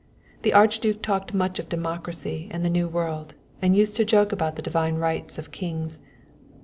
[0.41, 4.55] The Archduke talked much of democracy and the New World, and used to joke about
[4.55, 5.99] the divine right of kings.